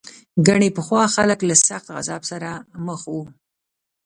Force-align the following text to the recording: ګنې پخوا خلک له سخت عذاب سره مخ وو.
ګنې 0.45 0.69
پخوا 0.75 1.03
خلک 1.15 1.39
له 1.49 1.55
سخت 1.67 1.87
عذاب 1.99 2.21
سره 2.31 2.49
مخ 2.85 3.01
وو. 3.11 3.23